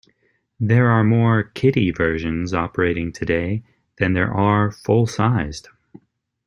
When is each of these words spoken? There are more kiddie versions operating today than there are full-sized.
There 0.59 0.87
are 0.87 1.03
more 1.03 1.43
kiddie 1.43 1.91
versions 1.91 2.55
operating 2.55 3.11
today 3.11 3.61
than 3.97 4.13
there 4.13 4.33
are 4.33 4.71
full-sized. 4.71 5.69